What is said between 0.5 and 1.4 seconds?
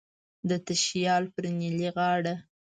تشیال